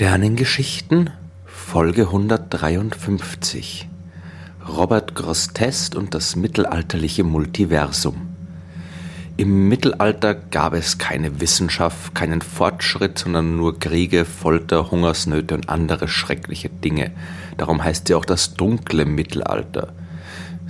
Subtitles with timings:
[0.00, 1.10] Sternengeschichten
[1.44, 3.86] Folge 153
[4.66, 8.34] Robert Grosseteste und das mittelalterliche Multiversum
[9.36, 16.08] Im Mittelalter gab es keine Wissenschaft, keinen Fortschritt, sondern nur Kriege, Folter, Hungersnöte und andere
[16.08, 17.10] schreckliche Dinge.
[17.58, 19.92] Darum heißt sie auch das dunkle Mittelalter.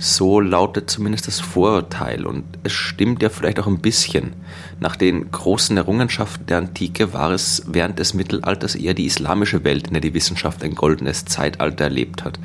[0.03, 4.33] So lautet zumindest das Vorurteil und es stimmt ja vielleicht auch ein bisschen.
[4.79, 9.89] Nach den großen Errungenschaften der Antike war es während des Mittelalters eher die islamische Welt,
[9.89, 12.39] in der die Wissenschaft ein goldenes Zeitalter erlebt hat,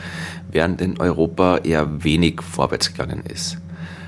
[0.51, 3.57] während in Europa eher wenig vorwärts gegangen ist.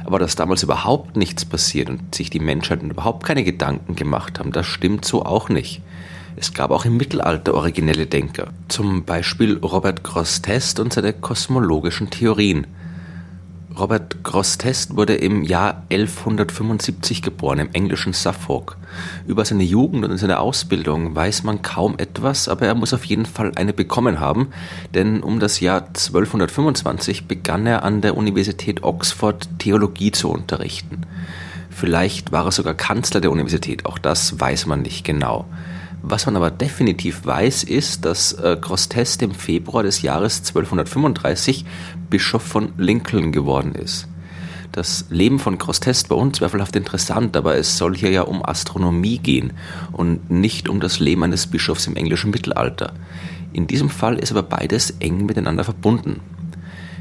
[0.05, 4.53] Aber dass damals überhaupt nichts passiert und sich die Menschheit überhaupt keine Gedanken gemacht haben,
[4.53, 5.81] das stimmt so auch nicht.
[6.37, 12.67] Es gab auch im Mittelalter originelle Denker, zum Beispiel Robert Grosseteste und seine kosmologischen Theorien.
[13.79, 18.77] Robert Grosseteste wurde im Jahr 1175 geboren, im englischen Suffolk.
[19.27, 23.27] Über seine Jugend und seine Ausbildung weiß man kaum etwas, aber er muss auf jeden
[23.27, 24.49] Fall eine bekommen haben,
[24.95, 31.03] denn um das Jahr 1225 begann er an der Universität Oxford Theologie zu unterrichten.
[31.71, 35.47] Vielleicht war er sogar Kanzler der Universität, auch das weiß man nicht genau.
[36.11, 41.67] Was man aber definitiv weiß, ist, dass äh, Grosseteste im Februar des Jahres 1235
[42.09, 44.09] Bischof von Lincoln geworden ist.
[44.73, 49.53] Das Leben von Grosseteste war unzweifelhaft interessant, aber es soll hier ja um Astronomie gehen
[49.93, 52.95] und nicht um das Leben eines Bischofs im englischen Mittelalter.
[53.53, 56.23] In diesem Fall ist aber beides eng miteinander verbunden.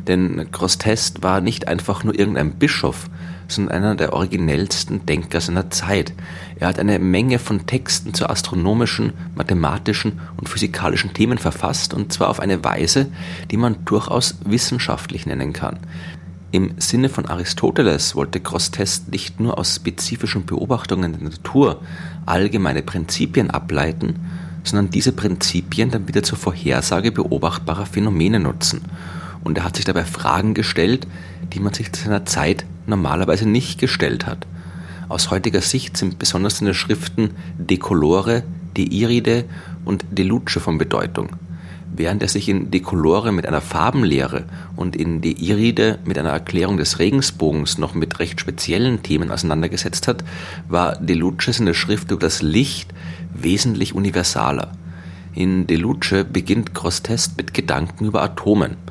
[0.07, 3.09] Denn Grosseteste war nicht einfach nur irgendein Bischof,
[3.47, 6.13] sondern einer der originellsten Denker seiner Zeit.
[6.59, 12.29] Er hat eine Menge von Texten zu astronomischen, mathematischen und physikalischen Themen verfasst, und zwar
[12.29, 13.07] auf eine Weise,
[13.51, 15.79] die man durchaus wissenschaftlich nennen kann.
[16.51, 21.81] Im Sinne von Aristoteles wollte Grosseteste nicht nur aus spezifischen Beobachtungen der Natur
[22.25, 24.15] allgemeine Prinzipien ableiten,
[24.63, 28.81] sondern diese Prinzipien dann wieder zur Vorhersage beobachtbarer Phänomene nutzen.
[29.47, 31.07] Und er hat sich dabei Fragen gestellt,
[31.53, 34.45] die man sich zu seiner Zeit normalerweise nicht gestellt hat.
[35.07, 38.43] Aus heutiger Sicht sind besonders seine Schriften De Colore,
[38.75, 39.45] De Iride
[39.85, 41.29] und De Luce von Bedeutung.
[41.95, 44.43] Während er sich in De Colore mit einer Farbenlehre
[44.75, 50.09] und in De Iride mit einer Erklärung des Regensbogens noch mit recht speziellen Themen auseinandergesetzt
[50.09, 50.25] hat,
[50.67, 52.93] war De Luce seine Schrift über das Licht
[53.33, 54.73] wesentlich universaler.
[55.33, 58.75] In De Luce beginnt Grosseteste mit Gedanken über Atomen–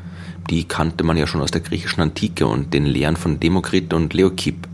[0.51, 4.15] die kannte man ja schon aus der griechischen Antike und den Lehren von Demokrit und
[4.15, 4.69] Leokipp.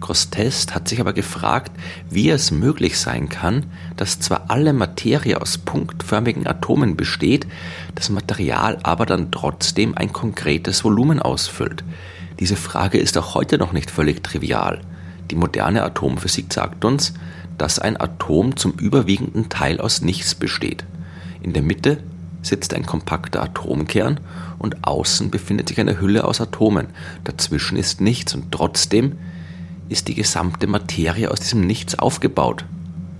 [0.00, 1.72] Grosseteste hat sich aber gefragt,
[2.08, 3.66] wie es möglich sein kann,
[3.96, 7.46] dass zwar alle Materie aus punktförmigen Atomen besteht,
[7.94, 11.84] das Material aber dann trotzdem ein konkretes Volumen ausfüllt.
[12.38, 14.80] Diese Frage ist auch heute noch nicht völlig trivial.
[15.30, 17.12] Die moderne Atomphysik sagt uns,
[17.58, 20.84] dass ein Atom zum überwiegenden Teil aus nichts besteht.
[21.42, 22.02] In der Mitte
[22.42, 24.20] sitzt ein kompakter Atomkern
[24.58, 26.88] und außen befindet sich eine Hülle aus Atomen.
[27.24, 29.18] Dazwischen ist nichts und trotzdem
[29.88, 32.64] ist die gesamte Materie aus diesem Nichts aufgebaut.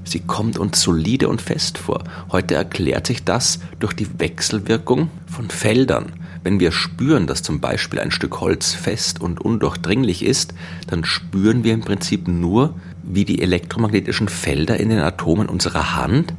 [0.04, 2.02] Sie kommt uns solide und fest vor.
[2.30, 6.12] Heute erklärt sich das durch die Wechselwirkung von Feldern.
[6.42, 10.54] Wenn wir spüren, dass zum Beispiel ein Stück Holz fest und undurchdringlich ist,
[10.86, 16.32] dann spüren wir im Prinzip nur, wie die elektromagnetischen Felder in den Atomen unserer Hand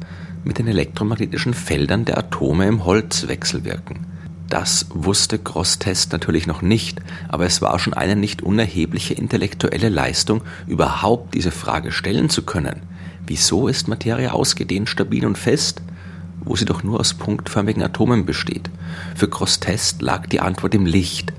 [0.44, 4.06] mit den elektromagnetischen Feldern der Atome im Holz wechselwirken.
[4.48, 10.42] Das wusste Grosseteste natürlich noch nicht, aber es war schon eine nicht unerhebliche intellektuelle Leistung,
[10.66, 12.82] überhaupt diese Frage stellen zu können.
[13.26, 15.80] Wieso ist Materie ausgedehnt, stabil und fest,
[16.44, 18.68] wo sie doch nur aus punktförmigen Atomen besteht?
[19.14, 21.32] Für Grosseteste lag die Antwort im Licht.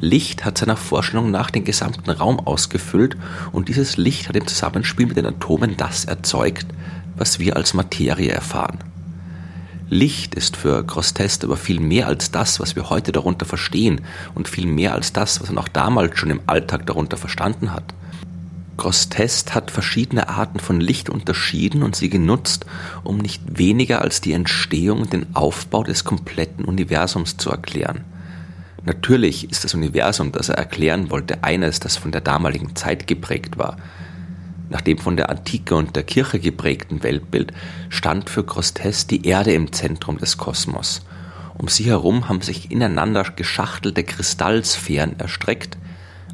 [0.00, 3.16] Licht hat seiner Vorstellung nach den gesamten Raum ausgefüllt
[3.50, 6.66] und dieses Licht hat im Zusammenspiel mit den Atomen das erzeugt,
[7.18, 8.78] was wir als Materie erfahren.
[9.90, 14.02] Licht ist für Grosseteste aber viel mehr als das, was wir heute darunter verstehen
[14.34, 17.94] und viel mehr als das, was man auch damals schon im Alltag darunter verstanden hat.
[18.76, 22.66] Grosseteste hat verschiedene Arten von Licht unterschieden und sie genutzt,
[23.02, 28.04] um nicht weniger als die Entstehung und den Aufbau des kompletten Universums zu erklären.
[28.84, 33.58] Natürlich ist das Universum, das er erklären wollte, eines, das von der damaligen Zeit geprägt
[33.58, 33.76] war.
[34.70, 37.52] Nach dem von der Antike und der Kirche geprägten Weltbild
[37.88, 41.02] stand für Grosseteste die Erde im Zentrum des Kosmos.
[41.56, 45.78] Um sie herum haben sich ineinander geschachtelte Kristallsphären erstreckt,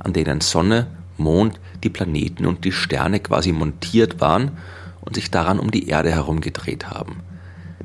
[0.00, 4.50] an denen Sonne, Mond, die Planeten und die Sterne quasi montiert waren
[5.00, 7.20] und sich daran um die Erde herum gedreht haben.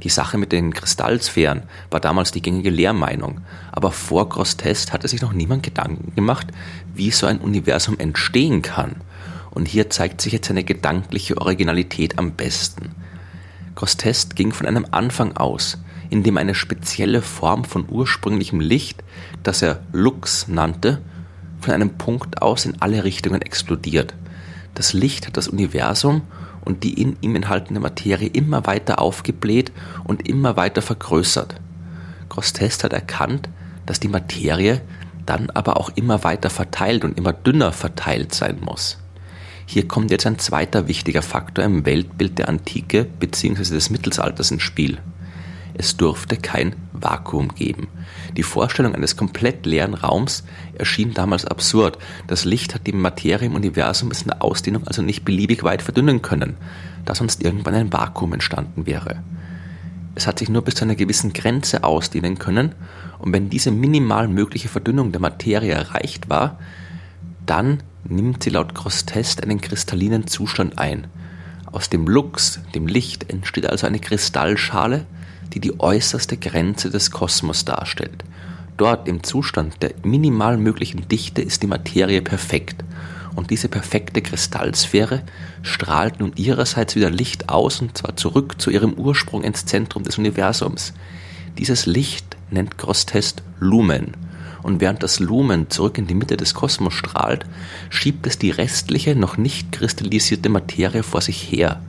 [0.01, 3.41] Die Sache mit den Kristallsphären war damals die gängige Lehrmeinung,
[3.71, 6.47] aber vor Grosseteste hatte sich noch niemand Gedanken gemacht,
[6.95, 8.95] wie so ein Universum entstehen kann
[9.51, 12.95] und hier zeigt sich jetzt seine gedankliche Originalität am besten.
[13.75, 15.77] Grosseteste ging von einem Anfang aus,
[16.09, 19.03] in dem eine spezielle Form von ursprünglichem Licht,
[19.43, 21.01] das er Lux nannte,
[21.59, 24.15] von einem Punkt aus in alle Richtungen explodiert.
[24.75, 26.21] Das Licht hat das Universum
[26.63, 29.71] und die in ihm enthaltene Materie immer weiter aufgebläht
[30.03, 31.55] und immer weiter vergrößert.
[32.29, 33.49] Grosseteste hat erkannt,
[33.85, 34.81] dass die Materie
[35.25, 38.97] dann aber auch immer weiter verteilt und immer dünner verteilt sein muss.
[39.71, 43.75] Hier kommt jetzt ein zweiter wichtiger Faktor im Weltbild der Antike bzw.
[43.75, 44.97] des Mittelalters ins Spiel.
[45.75, 47.87] Es durfte kein Vakuum geben.
[48.35, 50.43] Die Vorstellung eines komplett leeren Raums
[50.73, 51.99] erschien damals absurd.
[52.25, 55.83] Das Licht hat die Materie im Universum bis in der Ausdehnung also nicht beliebig weit
[55.83, 56.57] verdünnen können,
[57.05, 59.21] da sonst irgendwann ein Vakuum entstanden wäre.
[60.15, 62.73] Es hat sich nur bis zu einer gewissen Grenze ausdehnen können,
[63.19, 66.57] und wenn diese minimal mögliche Verdünnung der Materie erreicht war,
[67.45, 71.07] dann nimmt sie laut Grosseteste einen kristallinen Zustand ein.
[71.71, 75.05] Aus dem Lux, dem Licht, entsteht also eine Kristallschale,
[75.53, 78.23] die die äußerste Grenze des Kosmos darstellt.
[78.77, 82.83] Dort im Zustand der minimal möglichen Dichte ist die Materie perfekt.
[83.35, 85.23] Und diese perfekte Kristallsphäre
[85.61, 90.17] strahlt nun ihrerseits wieder Licht aus und zwar zurück zu ihrem Ursprung ins Zentrum des
[90.17, 90.93] Universums.
[91.57, 94.13] Dieses Licht nennt Grosseteste Lumen
[94.63, 97.45] und während das Lumen zurück in die Mitte des Kosmos strahlt,
[97.89, 101.81] schiebt es die restliche, noch nicht kristallisierte Materie vor sich her.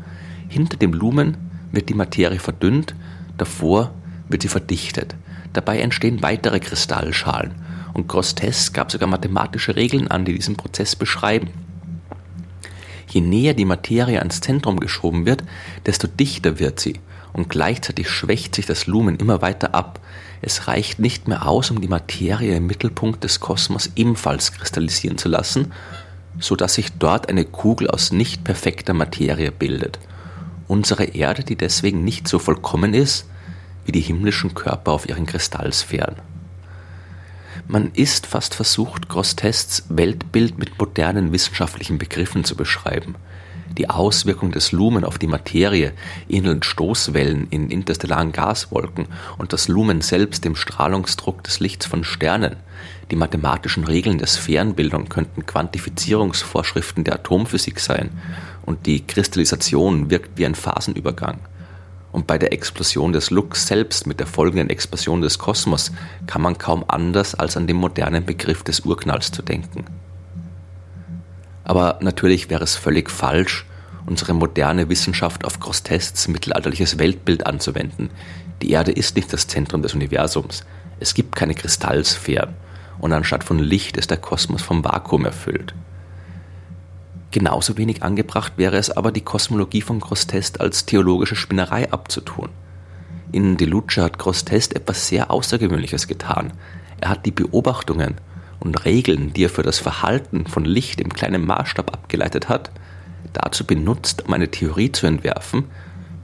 [0.48, 1.36] Hinter dem Lumen
[1.72, 2.94] wird die Materie verdünnt,
[3.38, 3.92] davor
[4.28, 5.14] wird sie verdichtet.
[5.52, 7.54] Dabei entstehen weitere Kristallschalen
[7.92, 11.48] und Grosseteste gab sogar mathematische Regeln an, die diesen Prozess beschreiben.
[13.08, 15.42] Je näher die Materie ans Zentrum geschoben wird,
[15.86, 17.00] desto dichter wird sie
[17.32, 20.00] und gleichzeitig schwächt sich das Lumen immer weiter ab.
[20.42, 25.28] Es reicht nicht mehr aus, um die Materie im Mittelpunkt des Kosmos ebenfalls kristallisieren zu
[25.28, 25.72] lassen,
[26.38, 29.98] so dass sich dort eine Kugel aus nicht perfekter Materie bildet.
[30.68, 33.26] Unsere Erde, die deswegen nicht so vollkommen ist
[33.84, 36.16] wie die himmlischen Körper auf ihren Kristallsphären.
[37.66, 43.14] Man ist fast versucht, Grossetestes Weltbild mit modernen wissenschaftlichen Begriffen zu beschreiben–
[43.80, 45.94] die Auswirkung des Lumen auf die Materie
[46.28, 49.06] ähneln Stoßwellen in interstellaren Gaswolken
[49.38, 52.56] und das Lumen selbst dem Strahlungsdruck des Lichts von Sternen.
[53.10, 58.10] Die mathematischen Regeln der Sphärenbildung könnten Quantifizierungsvorschriften der Atomphysik sein
[58.66, 61.38] und die Kristallisation wirkt wie ein Phasenübergang.
[62.12, 65.90] Und bei der Explosion des Lux selbst mit der folgenden Explosion des Kosmos
[66.26, 69.86] kann man kaum anders als an den modernen Begriff des Urknalls zu denken.
[71.64, 73.64] Aber natürlich wäre es völlig falsch,
[74.06, 78.10] unsere moderne Wissenschaft auf Grosstests mittelalterliches Weltbild anzuwenden.
[78.62, 80.64] Die Erde ist nicht das Zentrum des Universums.
[80.98, 82.54] Es gibt keine Kristallsphären.
[82.98, 85.74] Und anstatt von Licht ist der Kosmos vom Vakuum erfüllt.
[87.30, 92.48] Genauso wenig angebracht wäre es aber, die Kosmologie von Grosseteste als theologische Spinnerei abzutun.
[93.32, 96.52] In De Luce hat Grosseteste etwas sehr Außergewöhnliches getan.
[97.00, 98.16] Er hat die Beobachtungen
[98.58, 102.70] und Regeln, die er für das Verhalten von Licht im kleinen Maßstab abgeleitet hat,
[103.32, 105.64] dazu benutzt, um eine Theorie zu entwerfen,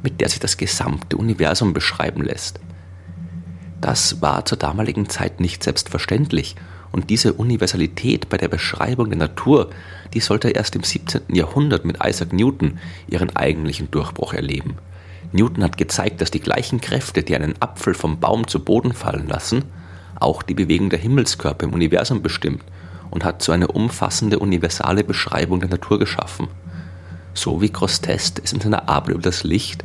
[0.02, 2.60] mit der sich das gesamte Universum beschreiben lässt.
[3.80, 6.56] Das war zur damaligen Zeit nicht selbstverständlich
[6.92, 9.70] und diese Universalität bei der Beschreibung der Natur,
[10.14, 11.22] die sollte erst im 17.
[11.28, 14.76] Jahrhundert mit Isaac Newton ihren eigentlichen Durchbruch erleben.
[15.32, 19.28] Newton hat gezeigt, dass die gleichen Kräfte, die einen Apfel vom Baum zu Boden fallen
[19.28, 19.64] lassen,
[20.18, 22.64] auch die Bewegung der Himmelskörper im Universum bestimmt
[23.10, 26.48] und hat so eine umfassende universale Beschreibung der Natur geschaffen.
[27.36, 29.84] So wie Grosseteste es in seiner Arbeit über das Licht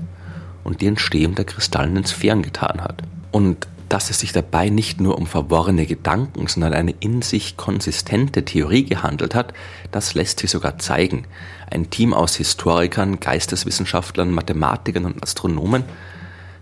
[0.64, 3.04] und die Entstehung der kristallenen Sphären getan hat.
[3.32, 8.46] Und dass es sich dabei nicht nur um verworrene Gedanken, sondern eine in sich konsistente
[8.46, 9.54] Theorie gehandelt hat,
[9.92, 11.26] das lässt sich sogar zeigen.
[11.70, 15.84] Ein Team aus Historikern, Geisteswissenschaftlern, Mathematikern und Astronomen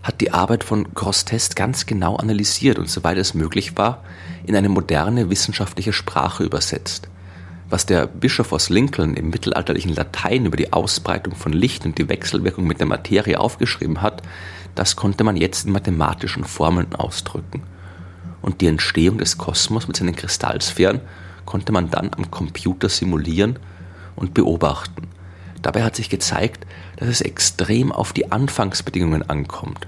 [0.02, 4.02] hat die Arbeit von Grosseteste ganz genau analysiert und soweit es möglich war,
[4.44, 7.08] in eine moderne wissenschaftliche Sprache übersetzt.
[7.70, 12.08] Was der Bischof aus Lincoln im mittelalterlichen Latein über die Ausbreitung von Licht und die
[12.08, 14.22] Wechselwirkung mit der Materie aufgeschrieben hat,
[14.74, 17.62] das konnte man jetzt in mathematischen Formeln ausdrücken.
[18.42, 21.00] Und die Entstehung des Kosmos mit seinen Kristallsphären
[21.46, 23.60] konnte man dann am Computer simulieren
[24.16, 25.06] und beobachten.
[25.62, 29.86] Dabei hat sich gezeigt, dass es extrem auf die Anfangsbedingungen ankommt.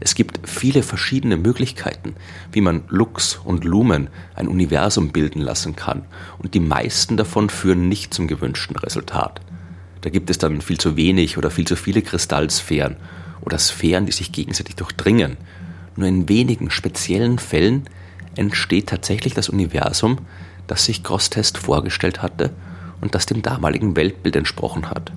[0.00, 2.14] Es gibt viele verschiedene Möglichkeiten,
[2.52, 6.04] wie man Lux und Lumen ein Universum bilden lassen kann,
[6.38, 9.40] und die meisten davon führen nicht zum gewünschten Resultat.
[10.00, 12.96] Da gibt es dann viel zu wenig oder viel zu viele Kristallsphären
[13.40, 15.36] oder Sphären, die sich gegenseitig durchdringen.
[15.96, 17.84] Nur in wenigen speziellen Fällen
[18.36, 20.18] entsteht tatsächlich das Universum,
[20.66, 22.50] das sich Grosseteste vorgestellt hatte
[23.00, 25.12] und das dem damaligen Weltbild entsprochen hat.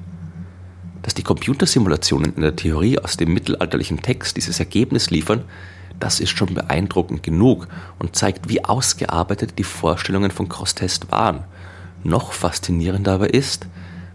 [1.07, 5.45] Dass die Computersimulationen in der Theorie aus dem mittelalterlichen Text dieses Ergebnis liefern,
[6.01, 11.45] das ist schon beeindruckend genug und zeigt, wie ausgearbeitet die Vorstellungen von Grosstest waren.
[12.03, 13.67] Noch faszinierender aber ist,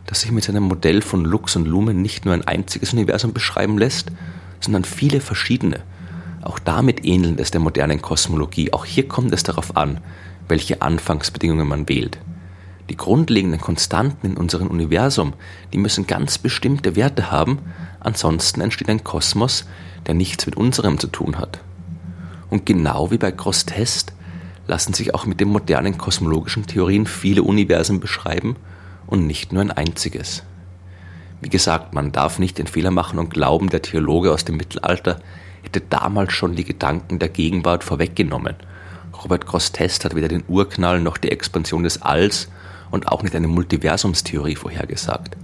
[0.05, 3.79] dass sich mit seinem Modell von Lux und Lumen nicht nur ein einziges Universum beschreiben
[3.79, 4.13] lässt,
[4.61, 5.81] sondern viele verschiedene.
[6.43, 8.75] Auch damit ähneln es der modernen Kosmologie.
[8.75, 10.03] Auch hier kommt es darauf an,
[10.47, 12.19] welche Anfangsbedingungen man wählt.
[12.89, 15.35] Die grundlegenden Konstanten in unserem Universum,
[15.73, 17.59] die müssen ganz bestimmte Werte haben,
[18.01, 19.67] ansonsten entsteht ein Kosmos,
[20.07, 21.61] der nichts mit unserem zu tun hat.
[22.51, 24.13] Und genau wie bei Grosstest
[24.67, 28.57] lassen sich auch mit den modernen kosmologischen Theorien viele Universen beschreiben
[29.07, 30.43] und nicht nur ein einziges.
[31.41, 35.21] Wie gesagt, man darf nicht den Fehler machen und glauben, der Theologe aus dem Mittelalter
[35.63, 38.55] hätte damals schon die Gedanken der Gegenwart vorweggenommen.
[39.23, 42.49] Robert Grosstest hat weder den Urknall noch die Expansion des Alls
[42.93, 45.37] und auch nicht eine Multiversumstheorie vorhergesagt.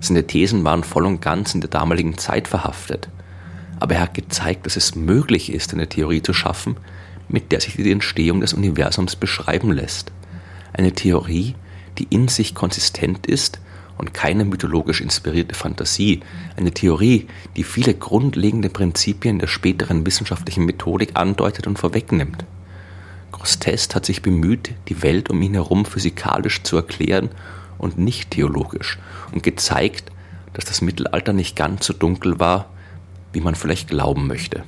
[0.00, 3.08] Seine Thesen waren voll und ganz in der damaligen Zeit verhaftet.
[3.80, 6.76] Aber er hat gezeigt, dass es möglich ist, eine Theorie zu schaffen,
[7.28, 10.12] mit der sich die Entstehung des Universums beschreiben lässt.
[10.72, 11.54] Eine Theorie,
[11.98, 13.60] die in sich konsistent ist
[13.96, 16.20] und keine mythologisch inspirierte Fantasie,
[16.56, 17.26] eine Theorie,
[17.56, 22.44] die viele grundlegende Prinzipien der späteren wissenschaftlichen Methodik andeutet und vorwegnimmt.
[23.32, 27.30] Grosstest hat sich bemüht, die Welt um ihn herum physikalisch zu erklären
[27.78, 28.98] und nicht theologisch
[29.32, 30.10] und gezeigt,
[30.54, 32.70] dass das Mittelalter nicht ganz so dunkel war,
[33.32, 34.64] wie man vielleicht glauben möchte.